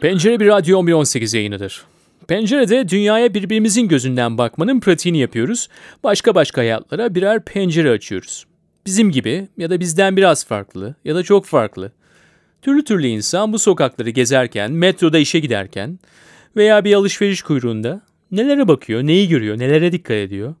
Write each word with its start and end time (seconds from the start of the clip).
Pencere 0.00 0.40
bir 0.40 0.46
Radyo 0.46 0.86
1118 0.86 1.34
yayınıdır. 1.34 1.84
Pencerede 2.28 2.88
dünyaya 2.88 3.34
birbirimizin 3.34 3.88
gözünden 3.88 4.38
bakmanın 4.38 4.80
pratiğini 4.80 5.18
yapıyoruz. 5.18 5.68
Başka 6.04 6.34
başka 6.34 6.60
hayatlara 6.60 7.14
birer 7.14 7.44
pencere 7.44 7.90
açıyoruz. 7.90 8.46
Bizim 8.86 9.10
gibi 9.10 9.48
ya 9.56 9.70
da 9.70 9.80
bizden 9.80 10.16
biraz 10.16 10.46
farklı 10.46 10.94
ya 11.04 11.14
da 11.14 11.22
çok 11.22 11.46
farklı. 11.46 11.92
Türlü 12.62 12.84
türlü 12.84 13.06
insan 13.06 13.52
bu 13.52 13.58
sokakları 13.58 14.10
gezerken, 14.10 14.72
metroda 14.72 15.18
işe 15.18 15.38
giderken 15.38 15.98
veya 16.56 16.84
bir 16.84 16.94
alışveriş 16.94 17.42
kuyruğunda 17.42 18.00
nelere 18.30 18.68
bakıyor, 18.68 19.02
neyi 19.02 19.28
görüyor, 19.28 19.58
nelere 19.58 19.92
dikkat 19.92 20.16
ediyor? 20.16 20.54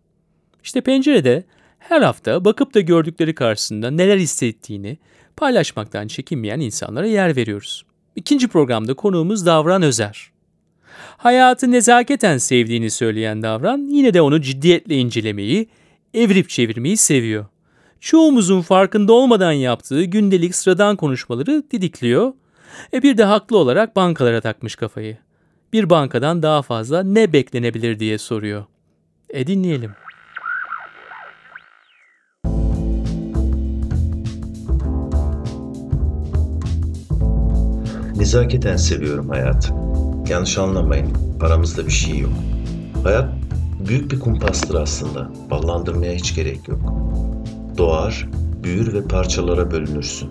İşte 0.64 0.80
pencerede 0.80 1.44
her 1.78 2.02
hafta 2.02 2.44
bakıp 2.44 2.74
da 2.74 2.80
gördükleri 2.80 3.34
karşısında 3.34 3.90
neler 3.90 4.18
hissettiğini 4.18 4.98
paylaşmaktan 5.36 6.06
çekinmeyen 6.06 6.60
insanlara 6.60 7.06
yer 7.06 7.36
veriyoruz. 7.36 7.84
İkinci 8.16 8.48
programda 8.48 8.94
konuğumuz 8.94 9.46
Davran 9.46 9.82
Özer. 9.82 10.30
Hayatı 11.16 11.70
nezaketen 11.70 12.38
sevdiğini 12.38 12.90
söyleyen 12.90 13.42
Davran 13.42 13.78
yine 13.78 14.14
de 14.14 14.20
onu 14.20 14.40
ciddiyetle 14.40 14.96
incelemeyi, 14.96 15.68
evirip 16.14 16.48
çevirmeyi 16.48 16.96
seviyor. 16.96 17.46
Çoğumuzun 18.00 18.60
farkında 18.60 19.12
olmadan 19.12 19.52
yaptığı 19.52 20.04
gündelik 20.04 20.54
sıradan 20.54 20.96
konuşmaları 20.96 21.62
didikliyor. 21.70 22.32
E 22.92 23.02
bir 23.02 23.18
de 23.18 23.24
haklı 23.24 23.58
olarak 23.58 23.96
bankalara 23.96 24.40
takmış 24.40 24.76
kafayı. 24.76 25.18
Bir 25.72 25.90
bankadan 25.90 26.42
daha 26.42 26.62
fazla 26.62 27.02
ne 27.02 27.32
beklenebilir 27.32 27.98
diye 27.98 28.18
soruyor. 28.18 28.64
E 29.30 29.46
dinleyelim. 29.46 29.92
Nezaketen 38.16 38.76
seviyorum 38.76 39.28
hayatı. 39.28 39.74
Yanlış 40.28 40.58
anlamayın, 40.58 41.08
aramızda 41.40 41.86
bir 41.86 41.92
şey 41.92 42.18
yok. 42.18 42.32
Hayat 43.02 43.28
büyük 43.88 44.10
bir 44.10 44.20
kumpastır 44.20 44.74
aslında. 44.74 45.30
Ballandırmaya 45.50 46.14
hiç 46.14 46.34
gerek 46.34 46.68
yok. 46.68 46.80
Doğar, 47.78 48.28
büyür 48.62 48.92
ve 48.94 49.02
parçalara 49.02 49.70
bölünürsün. 49.70 50.28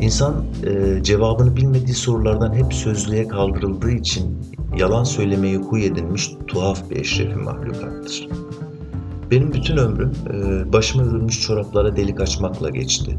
İnsan 0.00 0.44
e, 0.66 1.02
cevabını 1.02 1.56
bilmediği 1.56 1.94
sorulardan 1.94 2.54
hep 2.54 2.74
sözlüğe 2.74 3.28
kaldırıldığı 3.28 3.90
için 3.90 4.38
yalan 4.78 5.04
söylemeyi 5.04 5.56
huy 5.56 5.86
edinmiş 5.86 6.30
tuhaf 6.46 6.90
bir 6.90 6.96
eşrefi 6.96 7.36
mahlukattır. 7.36 8.28
Benim 9.30 9.52
bütün 9.52 9.76
ömrüm 9.76 10.12
e, 10.32 10.72
başıma 10.72 11.04
örülmüş 11.04 11.40
çoraplara 11.40 11.96
delik 11.96 12.20
açmakla 12.20 12.70
geçti. 12.70 13.18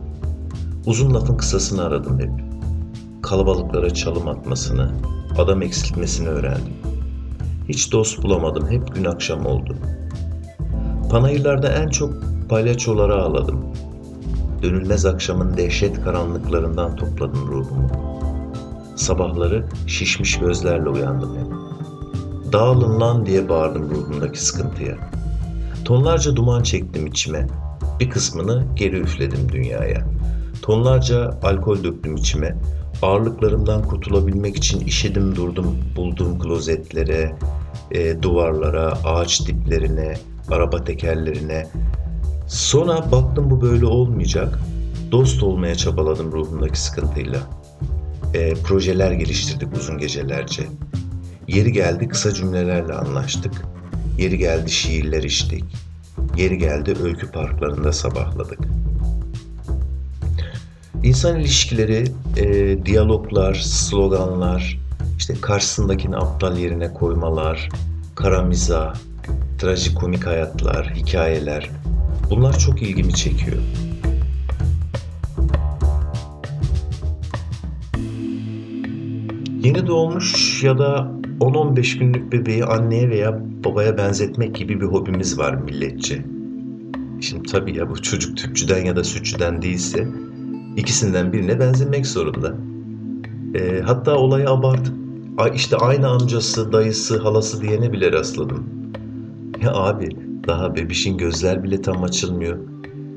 Uzun 0.86 1.14
lafın 1.14 1.38
kısasını 1.38 1.84
aradım 1.84 2.20
hep 2.20 2.45
kalabalıklara 3.26 3.90
çalım 3.90 4.28
atmasını, 4.28 4.92
adam 5.38 5.62
eksiltmesini 5.62 6.30
öğrendim. 6.30 6.74
Hiç 7.70 7.92
dost 7.92 8.24
bulamadım, 8.24 8.68
hep 8.70 8.96
gün 8.96 9.06
akşam 9.06 9.46
oldu. 9.46 9.76
Panayırlarda 11.10 11.68
en 11.70 11.88
çok 11.88 12.14
palyaçolara 12.50 13.16
ağladım. 13.16 13.66
Dönülmez 14.62 15.06
akşamın 15.06 15.58
dehşet 15.58 16.04
karanlıklarından 16.04 16.96
topladım 16.96 17.48
ruhumu. 17.48 17.88
Sabahları 18.96 19.66
şişmiş 19.88 20.40
gözlerle 20.40 20.90
uyandım 20.90 21.38
hep. 21.38 21.54
Dağılın 22.54 23.00
lan 23.02 23.26
diye 23.26 23.50
bağırdım 23.50 23.90
ruhumdaki 23.90 24.46
sıkıntıya. 24.46 24.96
Tonlarca 25.86 26.36
duman 26.36 26.64
çektim 26.64 27.08
içime. 27.08 27.48
Bir 28.00 28.10
kısmını 28.10 28.64
geri 28.76 29.00
üfledim 29.00 29.52
dünyaya. 29.52 30.08
Tonlarca 30.62 31.40
alkol 31.44 31.84
döktüm 31.84 32.16
içime. 32.16 32.58
Ağırlıklarımdan 33.02 33.84
kurtulabilmek 33.84 34.58
için 34.58 34.80
işedim 34.80 35.36
durdum 35.36 35.78
bulduğum 35.96 36.40
klozetlere, 36.40 37.36
e, 37.92 38.22
duvarlara, 38.22 38.94
ağaç 39.04 39.48
diplerine, 39.48 40.18
araba 40.52 40.84
tekerlerine. 40.84 41.68
Sonra 42.48 43.12
baktım 43.12 43.50
bu 43.50 43.62
böyle 43.62 43.86
olmayacak. 43.86 44.60
Dost 45.12 45.44
olmaya 45.44 45.76
çabaladım 45.76 46.32
ruhumdaki 46.32 46.82
sıkıntıyla. 46.82 47.40
E, 48.34 48.54
projeler 48.54 49.12
geliştirdik 49.12 49.78
uzun 49.78 49.98
gecelerce. 49.98 50.64
Yeri 51.48 51.72
geldi 51.72 52.08
kısa 52.08 52.34
cümlelerle 52.34 52.94
anlaştık. 52.94 53.66
Yeri 54.18 54.38
geldi 54.38 54.72
şiirler 54.72 55.24
içtik. 55.24 55.64
Yeri 56.38 56.58
geldi 56.58 56.94
öykü 57.04 57.32
parklarında 57.32 57.92
sabahladık. 57.92 58.60
İnsan 61.06 61.40
ilişkileri, 61.40 62.04
e, 62.38 62.78
diyaloglar, 62.86 63.54
sloganlar, 63.54 64.80
işte 65.18 65.34
karşısındakini 65.42 66.18
aptal 66.18 66.58
yerine 66.58 66.94
koymalar, 66.94 67.70
kara 68.16 68.44
mizah, 68.44 68.96
trajikomik 69.58 70.26
hayatlar, 70.28 70.94
hikayeler 70.96 71.70
bunlar 72.30 72.60
çok 72.60 72.82
ilgimi 72.82 73.14
çekiyor. 73.14 73.58
Yeni 79.64 79.88
doğmuş 79.88 80.64
ya 80.64 80.78
da 80.78 81.12
10-15 81.40 82.00
günlük 82.00 82.32
bebeği 82.32 82.66
anneye 82.66 83.10
veya 83.10 83.40
babaya 83.64 83.98
benzetmek 83.98 84.56
gibi 84.56 84.82
bir 84.82 84.86
hobimiz 84.86 85.38
var 85.38 85.54
milletçe. 85.54 86.26
Şimdi 87.22 87.52
tabii 87.52 87.78
ya 87.78 87.90
bu 87.90 88.02
çocuk 88.02 88.38
tüpçüden 88.38 88.86
ya 88.86 88.96
da 88.96 89.04
sütçüden 89.04 89.62
değilse 89.62 90.08
ikisinden 90.78 91.34
birine 91.34 91.60
benzemek 91.60 92.08
zorunda. 92.08 92.56
E, 93.56 93.82
hatta 93.82 94.16
olayı 94.16 94.50
abartıp 94.50 94.94
işte 95.56 95.78
aynı 95.78 96.10
amcası, 96.10 96.72
dayısı, 96.72 97.22
halası 97.22 97.62
diyene 97.62 97.92
bile 97.92 98.12
rastladım. 98.12 98.64
Ya 99.64 99.74
abi 99.74 100.10
daha 100.48 100.76
bebişin 100.76 101.18
gözler 101.18 101.64
bile 101.64 101.82
tam 101.82 102.04
açılmıyor. 102.04 102.58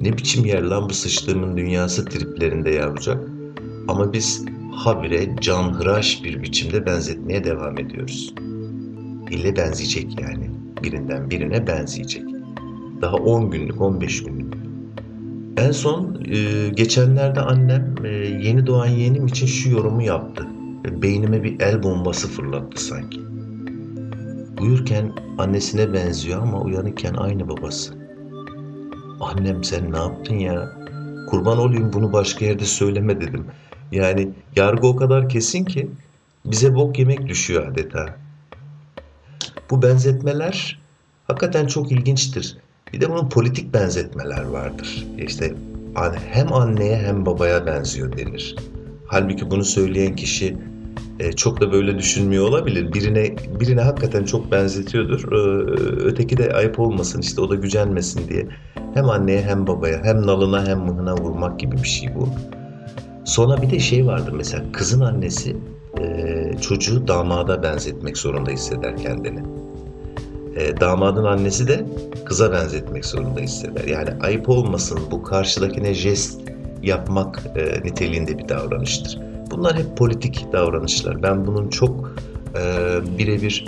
Ne 0.01 0.13
biçim 0.13 0.45
yer 0.45 0.63
lan 0.63 0.89
bu 0.89 0.95
sıçtığımın 0.95 1.57
dünyası 1.57 2.05
triplerinde 2.05 2.71
yavrucak. 2.71 3.29
Ama 3.89 4.13
biz 4.13 4.45
habire 4.73 5.37
canhıraş 5.41 6.25
bir 6.25 6.43
biçimde 6.43 6.87
benzetmeye 6.87 7.45
devam 7.45 7.79
ediyoruz. 7.79 8.35
İlle 9.31 9.57
benzeyecek 9.57 10.21
yani. 10.21 10.51
Birinden 10.83 11.31
birine 11.31 11.67
benzeyecek. 11.67 12.25
Daha 13.03 13.17
10 13.17 13.51
günlük, 13.51 13.81
15 13.81 14.25
günlük. 14.25 14.38
En 15.59 15.73
son 15.73 16.25
e, 16.31 16.69
geçenlerde 16.69 17.41
annem 17.41 17.95
e, 18.05 18.09
yeni 18.19 18.67
doğan 18.67 18.87
yeğenim 18.87 19.27
için 19.27 19.47
şu 19.47 19.71
yorumu 19.71 20.03
yaptı. 20.03 20.47
E, 20.85 21.03
beynime 21.03 21.43
bir 21.43 21.61
el 21.61 21.83
bombası 21.83 22.29
fırlattı 22.29 22.85
sanki. 22.85 23.21
Uyurken 24.61 25.13
annesine 25.39 25.93
benziyor 25.93 26.43
ama 26.43 26.61
uyanıkken 26.61 27.15
aynı 27.15 27.49
babası. 27.49 27.95
Annem 29.21 29.65
sen 29.65 29.93
ne 29.93 29.97
yaptın 29.97 30.35
ya? 30.35 30.73
Kurban 31.31 31.59
olayım 31.59 31.93
bunu 31.93 32.13
başka 32.13 32.45
yerde 32.45 32.65
söyleme 32.65 33.21
dedim. 33.21 33.47
Yani 33.93 34.29
yargı 34.57 34.87
o 34.87 34.97
kadar 34.97 35.29
kesin 35.29 35.65
ki 35.65 35.91
bize 36.45 36.75
bok 36.75 36.99
yemek 36.99 37.29
düşüyor 37.29 37.67
adeta. 37.67 38.17
Bu 39.71 39.83
benzetmeler 39.83 40.79
hakikaten 41.27 41.67
çok 41.67 41.93
ilginçtir. 41.93 42.57
Bir 42.93 43.01
de 43.01 43.11
bunun 43.11 43.29
politik 43.29 43.75
benzetmeler 43.75 44.45
vardır. 44.45 45.07
İşte 45.19 45.55
hem 46.33 46.53
anneye 46.53 46.97
hem 46.97 47.27
babaya 47.27 47.67
benziyor 47.67 48.17
denir. 48.17 48.57
Halbuki 49.07 49.51
bunu 49.51 49.65
söyleyen 49.65 50.17
kişi 50.17 50.57
e, 51.19 51.33
çok 51.33 51.61
da 51.61 51.73
böyle 51.73 51.99
düşünmüyor 51.99 52.49
olabilir. 52.49 52.93
Birine 52.93 53.37
birine 53.61 53.81
hakikaten 53.81 54.25
çok 54.25 54.53
benzetiyordur. 54.53 55.33
E, 55.33 55.37
öteki 56.05 56.37
de 56.37 56.53
ayıp 56.53 56.81
olmasın 56.81 57.21
işte 57.21 57.41
o 57.41 57.51
da 57.51 57.55
gücenmesin 57.55 58.29
diye. 58.29 58.47
Hem 58.95 59.11
anneye 59.11 59.43
hem 59.43 59.67
babaya 59.67 60.05
hem 60.05 60.27
nalına 60.27 60.67
hem 60.67 60.79
mıhına 60.79 61.17
vurmak 61.17 61.61
gibi 61.61 61.77
bir 61.77 61.89
şey 61.89 62.15
bu. 62.15 62.29
Sonra 63.25 63.63
bir 63.63 63.71
de 63.71 63.79
şey 63.79 64.07
vardır 64.07 64.33
mesela 64.33 64.65
kızın 64.73 65.01
annesi 65.01 65.57
e, 66.01 66.53
çocuğu 66.61 67.09
damada 67.09 67.63
benzetmek 67.63 68.19
zorunda 68.19 68.51
hisseder 68.51 68.97
kendini 68.97 69.58
e, 70.59 70.81
damadın 70.81 71.25
annesi 71.25 71.69
de 71.69 71.87
kıza 72.25 72.53
benzetmek 72.53 73.05
zorunda 73.05 73.41
hisseder. 73.41 73.85
Yani 73.85 74.11
ayıp 74.21 74.49
olmasın 74.49 75.01
bu 75.11 75.23
karşıdakine 75.23 75.95
jest 75.95 76.41
yapmak 76.83 77.43
e, 77.57 77.81
niteliğinde 77.85 78.39
bir 78.39 78.49
davranıştır. 78.49 79.19
Bunlar 79.51 79.77
hep 79.77 79.97
politik 79.97 80.47
davranışlar. 80.53 81.23
Ben 81.23 81.47
bunun 81.47 81.69
çok 81.69 82.15
e, 82.55 83.19
birebir 83.19 83.65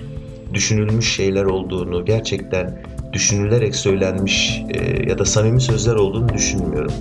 düşünülmüş 0.55 1.17
şeyler 1.17 1.45
olduğunu, 1.45 2.05
gerçekten 2.05 2.83
düşünülerek 3.13 3.77
söylenmiş 3.77 4.63
e, 4.71 5.09
ya 5.09 5.19
da 5.19 5.25
samimi 5.25 5.61
sözler 5.61 5.95
olduğunu 5.95 6.29
düşünmüyorum. 6.29 6.93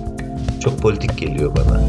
Çok 0.64 0.78
politik 0.78 1.18
geliyor 1.18 1.56
bana. 1.56 1.80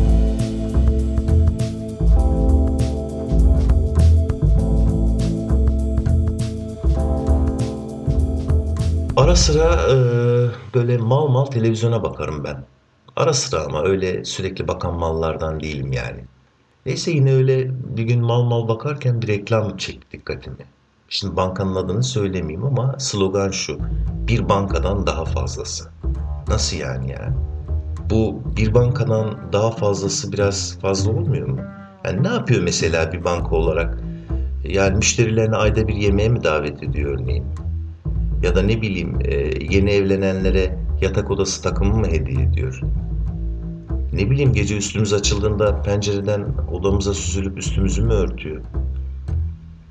Ara 9.31 9.37
sıra 9.37 9.75
e, 9.91 9.95
böyle 10.75 10.97
mal 10.97 11.27
mal 11.27 11.45
televizyona 11.45 12.03
bakarım 12.03 12.43
ben. 12.43 12.65
Ara 13.15 13.33
sıra 13.33 13.61
ama 13.61 13.83
öyle 13.83 14.25
sürekli 14.25 14.67
bakan 14.67 14.99
mallardan 14.99 15.59
değilim 15.59 15.91
yani. 15.91 16.19
Neyse 16.85 17.11
yine 17.11 17.33
öyle 17.33 17.71
bir 17.97 18.03
gün 18.03 18.21
mal 18.21 18.43
mal 18.43 18.67
bakarken 18.67 19.21
bir 19.21 19.27
reklam 19.27 19.77
çekti 19.77 20.17
dikkatimi. 20.17 20.65
Şimdi 21.09 21.35
bankanın 21.35 21.75
adını 21.75 22.03
söylemeyeyim 22.03 22.65
ama 22.65 22.95
slogan 22.99 23.51
şu. 23.51 23.79
Bir 24.27 24.49
bankadan 24.49 25.07
daha 25.07 25.25
fazlası. 25.25 25.89
Nasıl 26.47 26.77
yani 26.77 27.11
ya? 27.11 27.33
Bu 28.09 28.43
bir 28.57 28.73
bankadan 28.73 29.53
daha 29.53 29.71
fazlası 29.71 30.31
biraz 30.31 30.79
fazla 30.79 31.11
olmuyor 31.11 31.47
mu? 31.47 31.61
Yani 32.05 32.23
ne 32.23 32.29
yapıyor 32.29 32.63
mesela 32.63 33.11
bir 33.11 33.23
banka 33.23 33.55
olarak? 33.55 33.97
Yani 34.63 34.97
müşterilerini 34.97 35.55
ayda 35.55 35.87
bir 35.87 35.95
yemeğe 35.95 36.29
mi 36.29 36.43
davet 36.43 36.83
ediyor 36.83 37.19
örneğin? 37.19 37.45
Ya 38.43 38.55
da 38.55 38.61
ne 38.61 38.81
bileyim 38.81 39.19
e, 39.23 39.35
yeni 39.75 39.91
evlenenlere 39.91 40.77
yatak 41.01 41.31
odası 41.31 41.63
takımı 41.63 41.95
mı 41.95 42.07
hediye 42.07 42.41
ediyor? 42.45 42.81
Ne 44.13 44.29
bileyim 44.29 44.53
gece 44.53 44.77
üstümüz 44.77 45.13
açıldığında 45.13 45.81
pencereden 45.81 46.45
odamıza 46.71 47.13
süzülüp 47.13 47.57
üstümüzü 47.57 48.03
mü 48.03 48.13
örtüyor? 48.13 48.61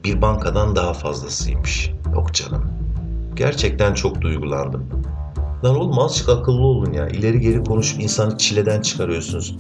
Bir 0.05 0.23
bankadan 0.23 0.77
daha 0.77 0.93
fazlasıymış. 0.93 1.93
Yok 2.15 2.35
canım. 2.35 2.65
Gerçekten 3.35 3.95
çok 3.95 4.21
duygulandım. 4.21 4.87
Lan 5.65 5.77
oğlum 5.77 5.99
azıcık 5.99 6.29
akıllı 6.29 6.63
olun 6.63 6.93
ya. 6.93 7.09
İleri 7.09 7.41
geri 7.41 7.65
konuşup 7.65 8.03
insanı 8.03 8.39
çileden 8.39 8.83
çıkarıyorsunuz. 8.83 9.57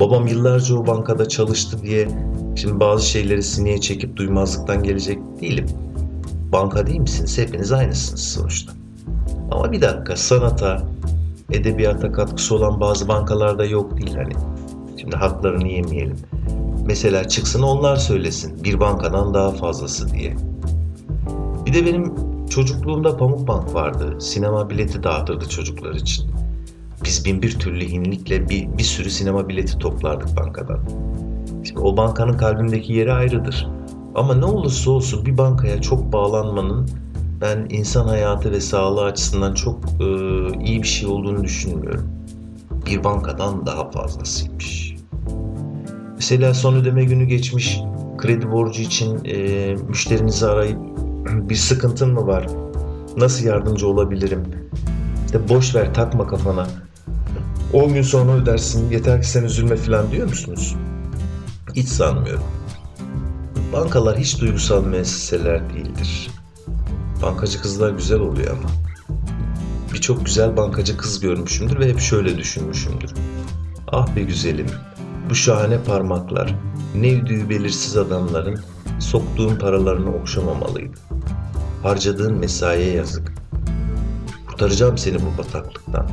Babam 0.00 0.26
yıllarca 0.26 0.74
o 0.74 0.86
bankada 0.86 1.28
çalıştı 1.28 1.82
diye 1.82 2.08
şimdi 2.56 2.80
bazı 2.80 3.06
şeyleri 3.06 3.42
sineye 3.42 3.80
çekip 3.80 4.16
duymazlıktan 4.16 4.82
gelecek 4.82 5.18
değilim. 5.40 5.66
Banka 6.52 6.86
değil 6.86 7.00
misiniz? 7.00 7.38
Hepiniz 7.38 7.72
aynısınız 7.72 8.28
sonuçta. 8.28 8.72
Ama 9.50 9.72
bir 9.72 9.82
dakika 9.82 10.16
sanata, 10.16 10.82
edebiyata 11.50 12.12
katkısı 12.12 12.54
olan 12.54 12.80
bazı 12.80 13.08
bankalarda 13.08 13.64
yok 13.64 13.96
değil 13.98 14.14
hani. 14.14 14.32
Şimdi 15.00 15.16
haklarını 15.16 15.68
yemeyelim. 15.68 16.16
Mesela 16.86 17.28
çıksın 17.28 17.62
onlar 17.62 17.96
söylesin 17.96 18.64
bir 18.64 18.80
bankadan 18.80 19.34
daha 19.34 19.50
fazlası 19.50 20.08
diye. 20.08 20.36
Bir 21.66 21.74
de 21.74 21.86
benim 21.86 22.14
çocukluğumda 22.46 23.16
Pamukbank 23.16 23.74
vardı. 23.74 24.20
Sinema 24.20 24.70
bileti 24.70 25.02
dağıtırdı 25.02 25.48
çocuklar 25.48 25.94
için. 25.94 26.30
Biz 27.04 27.24
bin 27.24 27.42
bir 27.42 27.58
türlü 27.58 27.88
hinlikle 27.88 28.48
bir, 28.48 28.78
bir 28.78 28.82
sürü 28.82 29.10
sinema 29.10 29.48
bileti 29.48 29.78
toplardık 29.78 30.36
bankadan. 30.36 30.80
Şimdi 31.64 31.80
o 31.80 31.96
bankanın 31.96 32.36
kalbimdeki 32.36 32.92
yeri 32.92 33.12
ayrıdır. 33.12 33.68
Ama 34.18 34.34
ne 34.34 34.44
olursa 34.44 34.90
olsun 34.90 35.26
bir 35.26 35.38
bankaya 35.38 35.80
çok 35.80 36.12
bağlanmanın 36.12 36.90
ben 37.40 37.66
insan 37.70 38.08
hayatı 38.08 38.52
ve 38.52 38.60
sağlığı 38.60 39.04
açısından 39.04 39.54
çok 39.54 39.78
e, 39.84 40.04
iyi 40.64 40.82
bir 40.82 40.88
şey 40.88 41.08
olduğunu 41.08 41.44
düşünmüyorum. 41.44 42.08
Bir 42.86 43.04
bankadan 43.04 43.66
daha 43.66 43.90
fazlasıymış. 43.90 44.96
Mesela 46.14 46.54
son 46.54 46.74
ödeme 46.74 47.04
günü 47.04 47.24
geçmiş 47.24 47.80
kredi 48.18 48.52
borcu 48.52 48.82
için 48.82 49.24
e, 49.24 49.74
müşterinizi 49.88 50.46
arayıp 50.46 50.78
bir 51.28 51.56
sıkıntın 51.56 52.12
mı 52.12 52.26
var? 52.26 52.46
Nasıl 53.16 53.44
yardımcı 53.46 53.88
olabilirim? 53.88 54.44
İşte 55.26 55.48
boş 55.48 55.74
ver 55.74 55.94
takma 55.94 56.26
kafana. 56.26 56.66
10 57.72 57.94
gün 57.94 58.02
sonra 58.02 58.32
ödersin 58.32 58.90
yeter 58.90 59.22
ki 59.22 59.28
sen 59.28 59.44
üzülme 59.44 59.76
falan 59.76 60.10
diyor 60.10 60.28
musunuz? 60.28 60.76
Hiç 61.74 61.88
sanmıyorum. 61.88 62.57
Bankalar 63.72 64.18
hiç 64.18 64.40
duygusal 64.40 64.84
müesseseler 64.84 65.74
değildir. 65.74 66.30
Bankacı 67.22 67.62
kızlar 67.62 67.90
güzel 67.90 68.20
oluyor 68.20 68.50
ama. 68.50 68.70
Birçok 69.92 70.26
güzel 70.26 70.56
bankacı 70.56 70.96
kız 70.96 71.20
görmüşümdür 71.20 71.78
ve 71.78 71.88
hep 71.88 72.00
şöyle 72.00 72.38
düşünmüşümdür. 72.38 73.14
Ah 73.88 74.16
be 74.16 74.22
güzelim, 74.22 74.66
bu 75.30 75.34
şahane 75.34 75.82
parmaklar, 75.82 76.54
nevdüğü 76.94 77.48
belirsiz 77.48 77.96
adamların 77.96 78.60
soktuğun 78.98 79.56
paralarını 79.56 80.14
okşamamalıydı. 80.14 80.96
Harcadığın 81.82 82.34
mesaiye 82.34 82.92
yazık. 82.92 83.32
Kurtaracağım 84.46 84.98
seni 84.98 85.16
bu 85.16 85.38
bataklıktan. 85.38 86.08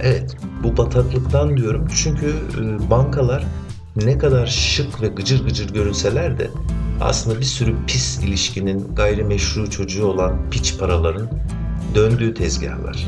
Evet, 0.00 0.36
bu 0.62 0.76
bataklıktan 0.76 1.56
diyorum 1.56 1.88
çünkü 1.96 2.34
e, 2.60 2.90
bankalar 2.90 3.44
ne 3.96 4.18
kadar 4.18 4.46
şık 4.46 5.02
ve 5.02 5.08
gıcır 5.08 5.44
gıcır 5.44 5.74
görünseler 5.74 6.38
de 6.38 6.50
aslında 7.00 7.38
bir 7.38 7.44
sürü 7.44 7.74
pis 7.86 8.18
ilişkinin 8.18 8.94
gayrimeşru 8.94 9.70
çocuğu 9.70 10.06
olan 10.06 10.50
piç 10.50 10.78
paraların 10.78 11.30
döndüğü 11.94 12.34
tezgahlar. 12.34 13.06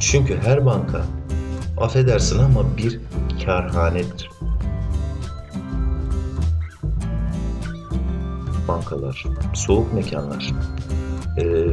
Çünkü 0.00 0.36
her 0.36 0.66
banka 0.66 1.04
affedersin 1.78 2.38
ama 2.38 2.76
bir 2.76 3.00
karhanedir. 3.44 4.30
Bankalar, 8.68 9.24
soğuk 9.54 9.92
mekanlar. 9.94 10.52
Ee, 11.38 11.66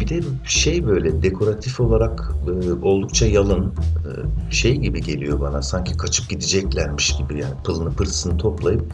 bir 0.00 0.08
de 0.08 0.20
şey 0.44 0.86
böyle 0.86 1.22
dekoratif 1.22 1.80
olarak 1.80 2.32
e, 2.46 2.72
oldukça 2.72 3.26
yalın 3.26 3.66
e, 3.66 4.10
şey 4.52 4.76
gibi 4.76 5.02
geliyor 5.02 5.40
bana 5.40 5.62
sanki 5.62 5.96
kaçıp 5.96 6.28
gideceklermiş 6.28 7.16
gibi 7.16 7.40
yani 7.40 7.54
pılını 7.64 7.92
pırtısını 7.92 8.36
toplayıp 8.36 8.92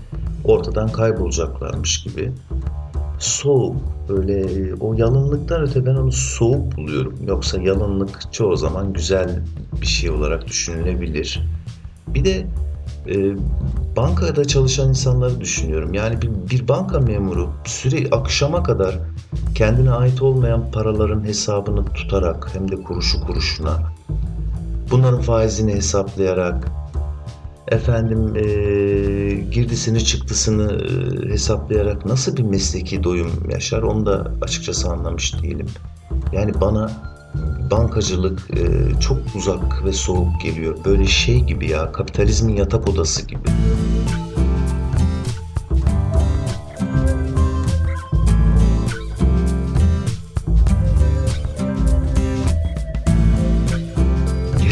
ortadan 0.49 0.89
kaybolacaklarmış 0.89 2.03
gibi. 2.03 2.33
Soğuk 3.19 3.77
böyle 4.09 4.47
o 4.81 4.95
yalınlıktan 4.95 5.63
öte 5.63 5.87
ben 5.87 5.95
onu 5.95 6.13
soğuk 6.13 6.77
buluyorum. 6.77 7.15
Yoksa 7.27 7.63
yalınlık 7.63 8.33
çoğu 8.33 8.57
zaman 8.57 8.93
güzel 8.93 9.43
bir 9.81 9.87
şey 9.87 10.11
olarak 10.11 10.47
düşünülebilir. 10.47 11.43
Bir 12.09 12.25
de 12.25 12.47
e, 13.09 13.37
bankada 13.97 14.45
çalışan 14.45 14.89
insanları 14.89 15.41
düşünüyorum. 15.41 15.95
Yani 15.95 16.23
bir, 16.23 16.31
bir 16.51 16.69
banka 16.69 17.01
memuru 17.01 17.51
süre 17.65 18.11
akşama 18.11 18.63
kadar 18.63 18.99
kendine 19.55 19.91
ait 19.91 20.23
olmayan 20.23 20.71
paraların 20.73 21.25
hesabını 21.25 21.85
tutarak 21.85 22.51
hem 22.55 22.71
de 22.71 22.77
kuruşu 22.77 23.21
kuruşuna 23.21 23.79
bunların 24.91 25.21
faizini 25.21 25.75
hesaplayarak 25.75 26.69
efendim 27.71 28.37
e, 28.37 28.43
girdisini 29.51 30.05
çıktısını 30.05 30.73
e, 30.73 31.33
hesaplayarak 31.33 32.07
nasıl 32.07 32.37
bir 32.37 32.43
mesleki 32.43 33.03
doyum 33.03 33.51
yaşar 33.51 33.83
onu 33.83 34.07
da 34.07 34.33
açıkçası 34.43 34.89
anlamış 34.89 35.43
değilim. 35.43 35.67
Yani 36.33 36.61
bana 36.61 36.91
bankacılık 37.71 38.51
e, 38.51 39.01
çok 39.01 39.19
uzak 39.37 39.85
ve 39.85 39.93
soğuk 39.93 40.41
geliyor. 40.43 40.77
Böyle 40.85 41.07
şey 41.07 41.41
gibi 41.41 41.71
ya 41.71 41.93
kapitalizmin 41.93 42.57
yatak 42.57 42.89
odası 42.89 43.27
gibi. 43.27 43.49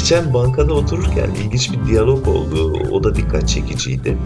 Geçen 0.07 0.35
bankada 0.35 0.75
otururken 0.75 1.31
ilginç 1.31 1.73
bir 1.73 1.87
diyalog 1.87 2.29
oldu. 2.29 2.73
O 2.91 3.05
da 3.05 3.15
dikkat 3.15 3.49
çekiciydi. 3.49 4.19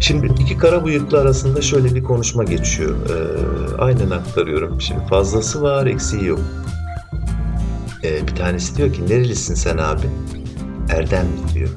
Şimdi 0.00 0.26
iki 0.40 0.58
kara 0.58 0.84
bıyıklı 0.84 1.20
arasında 1.20 1.62
şöyle 1.62 1.94
bir 1.94 2.02
konuşma 2.02 2.44
geçiyor. 2.44 2.96
Ee, 3.10 3.76
aynen 3.78 4.10
aktarıyorum. 4.10 4.80
Şimdi 4.80 5.06
fazlası 5.06 5.62
var, 5.62 5.86
eksiği 5.86 6.24
yok. 6.24 6.40
Ee, 8.04 8.26
bir 8.28 8.34
tanesi 8.34 8.76
diyor 8.76 8.92
ki 8.92 9.06
nerelisin 9.08 9.54
sen 9.54 9.78
abi? 9.78 10.06
Erdemli 10.90 11.54
diyor. 11.54 11.70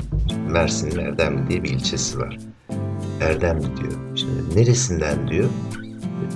Mersin'in 0.50 1.00
Erdemli 1.00 1.50
diye 1.50 1.64
bir 1.64 1.70
ilçesi 1.70 2.20
var. 2.20 2.38
Erdemli 3.22 3.78
diyor. 3.78 3.94
Şimdi 4.16 4.56
neresinden 4.56 5.28
diyor? 5.28 5.50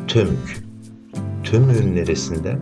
Tömük. 0.07 0.63
Tömük'ün 1.43 1.95
neresinden? 1.95 2.61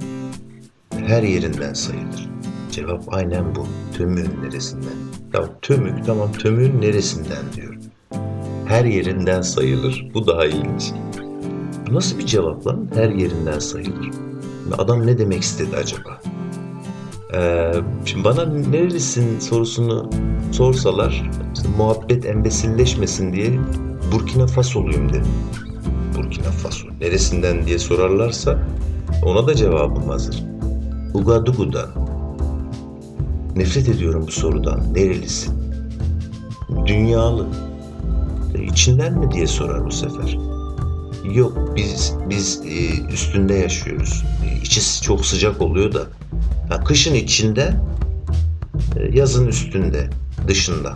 Her 1.07 1.23
yerinden 1.23 1.73
sayılır. 1.73 2.32
Cevap 2.73 3.13
aynen 3.13 3.55
bu. 3.55 3.65
Tömük'ün 3.97 4.43
neresinden? 4.43 4.97
Ya 5.33 5.49
tömük 5.61 6.05
tamam 6.05 6.31
tömük'ün 6.31 6.81
neresinden 6.81 7.53
diyor. 7.55 7.77
Her 8.65 8.85
yerinden 8.85 9.41
sayılır. 9.41 10.07
Bu 10.13 10.27
daha 10.27 10.45
ilginç. 10.45 10.91
Bu 11.87 11.93
nasıl 11.93 12.19
bir 12.19 12.25
cevap 12.25 12.67
lan? 12.67 12.87
Her 12.93 13.09
yerinden 13.09 13.59
sayılır. 13.59 14.09
Adam 14.77 15.07
ne 15.07 15.17
demek 15.17 15.41
istedi 15.41 15.75
acaba? 15.75 16.21
Ee, 17.33 17.71
şimdi 18.05 18.23
bana 18.23 18.45
nerelisin 18.45 19.39
sorusunu 19.39 20.09
sorsalar 20.51 21.31
muhabbet 21.77 22.25
embesilleşmesin 22.25 23.33
diye 23.33 23.59
Burkina 24.11 24.47
Fasoluyum 24.47 25.09
dedim. 25.09 25.33
Burkina 26.17 26.51
Faso. 26.51 26.87
Neresinden 27.01 27.65
diye 27.65 27.79
sorarlarsa 27.79 28.59
ona 29.25 29.47
da 29.47 29.55
cevabım 29.55 30.09
hazır. 30.09 30.43
Ugadugu'dan. 31.13 32.12
Nefret 33.55 33.89
ediyorum 33.89 34.23
bu 34.27 34.31
sorudan. 34.31 34.93
Nerelisin? 34.93 35.53
Dünyalı. 36.85 37.47
E, 38.55 38.63
içinden 38.63 39.19
mi 39.19 39.31
diye 39.31 39.47
sorar 39.47 39.85
bu 39.85 39.91
sefer. 39.91 40.37
Yok 41.33 41.71
biz 41.75 42.13
biz 42.29 42.61
e, 42.65 43.11
üstünde 43.13 43.53
yaşıyoruz. 43.53 44.23
E, 44.45 44.61
içi 44.61 45.01
çok 45.01 45.25
sıcak 45.25 45.61
oluyor 45.61 45.93
da 45.93 46.07
Ha, 46.69 46.83
kışın 46.83 47.13
içinde, 47.13 47.73
e, 48.97 49.17
yazın 49.17 49.47
üstünde, 49.47 50.09
dışında. 50.47 50.93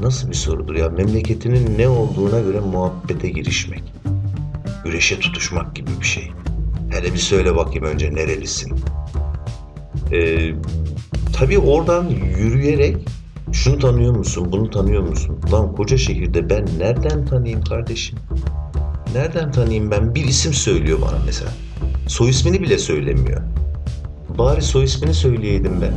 Nasıl 0.00 0.28
bir 0.28 0.34
sorudur 0.34 0.74
ya? 0.74 0.88
Memleketinin 0.88 1.78
ne 1.78 1.88
olduğuna 1.88 2.40
göre 2.40 2.60
muhabbete 2.60 3.28
girişmek. 3.28 3.82
Güreşe 4.84 5.20
tutuşmak 5.20 5.76
gibi 5.76 5.90
bir 6.00 6.06
şey. 6.06 6.30
Hele 6.90 7.12
bir 7.12 7.18
söyle 7.18 7.56
bakayım 7.56 7.84
önce 7.84 8.14
nerelisin? 8.14 8.72
Ee, 10.12 10.54
tabii 11.38 11.58
oradan 11.58 12.06
yürüyerek 12.38 12.96
şunu 13.52 13.78
tanıyor 13.78 14.16
musun, 14.16 14.48
bunu 14.52 14.70
tanıyor 14.70 15.02
musun? 15.02 15.40
Lan 15.52 15.72
koca 15.72 15.98
şehirde 15.98 16.50
ben 16.50 16.66
nereden 16.78 17.24
tanıyayım 17.24 17.64
kardeşim? 17.64 18.18
Nereden 19.14 19.52
tanıyayım 19.52 19.90
ben? 19.90 20.14
Bir 20.14 20.24
isim 20.24 20.52
söylüyor 20.52 20.98
bana 21.00 21.18
mesela. 21.26 21.50
Soy 22.06 22.30
ismini 22.30 22.62
bile 22.62 22.78
söylemiyor. 22.78 23.40
Bari 24.38 24.62
soy 24.62 24.84
ismini 24.84 25.14
söyleyeydim 25.14 25.72
ben. 25.82 25.92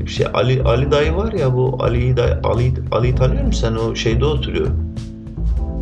Bir 0.00 0.10
şey 0.10 0.26
Ali 0.34 0.62
Ali 0.62 0.90
dayı 0.90 1.14
var 1.14 1.32
ya 1.32 1.54
bu 1.54 1.76
Ali 1.80 2.16
dayı 2.16 2.40
Ali 2.44 2.72
Ali'yi 2.92 3.14
tanıyor 3.14 3.44
musun 3.44 3.60
sen? 3.60 3.74
O 3.74 3.94
şeyde 3.94 4.24
oturuyor. 4.24 4.68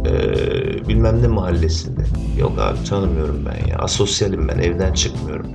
Ee, 0.07 0.89
bilmem 0.89 1.23
ne 1.23 1.29
mahallesinde. 1.29 2.01
Yok 2.39 2.53
abi 2.59 2.85
tanımıyorum 2.85 3.45
ben 3.47 3.71
ya. 3.71 3.79
Asosyalim 3.79 4.49
ben. 4.49 4.59
Evden 4.59 4.93
çıkmıyorum. 4.93 5.47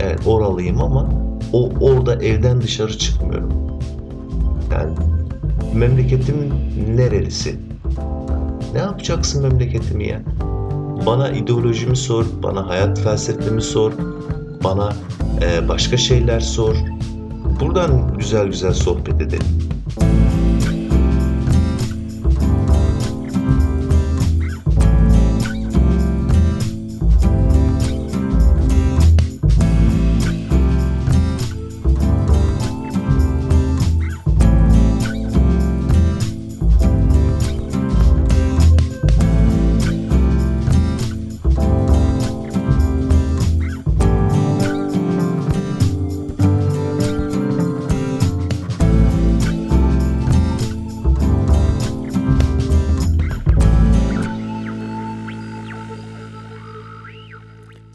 Evet 0.00 0.20
oralıyım 0.26 0.82
ama 0.82 1.21
o 1.52 1.70
orada 1.80 2.14
evden 2.14 2.60
dışarı 2.60 2.98
çıkmıyorum. 2.98 3.52
Yani 4.72 4.94
memleketim 5.74 6.36
nerelisi? 6.96 7.56
Ne 8.72 8.78
yapacaksın 8.78 9.42
memleketimi 9.42 10.08
ya? 10.08 10.22
Bana 11.06 11.30
ideolojimi 11.30 11.96
sor, 11.96 12.24
bana 12.42 12.68
hayat 12.68 13.00
felsefemi 13.00 13.62
sor, 13.62 13.92
bana 14.64 14.92
e, 15.42 15.68
başka 15.68 15.96
şeyler 15.96 16.40
sor. 16.40 16.76
Buradan 17.60 18.18
güzel 18.18 18.46
güzel 18.46 18.72
sohbet 18.72 19.20
edelim. 19.20 19.46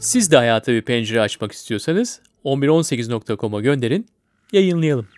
Siz 0.08 0.30
de 0.30 0.36
hayata 0.36 0.72
bir 0.72 0.82
pencere 0.82 1.20
açmak 1.20 1.52
istiyorsanız 1.52 2.20
1118.com'a 2.44 3.60
gönderin, 3.60 4.06
yayınlayalım. 4.52 5.08